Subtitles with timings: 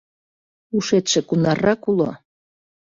[0.77, 2.11] Ушетше кунаррак уло?